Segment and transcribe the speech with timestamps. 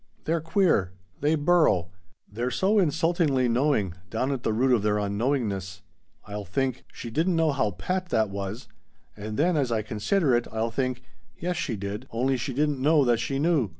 [0.23, 0.93] They're queer.
[1.19, 1.91] They burrow.
[2.27, 5.83] They're so insultingly knowing, down at the root of their unknowingness.
[6.25, 8.67] I'll think 'She didn't know how "pat" that was'
[9.15, 11.03] and then as I consider it I'll think
[11.37, 13.69] 'Yes, she did, only she didn't know that she knew.'